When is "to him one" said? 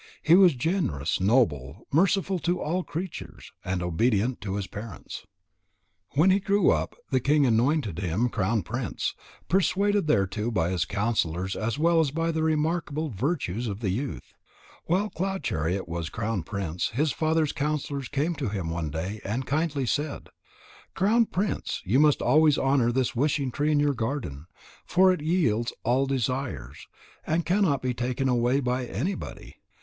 18.37-18.89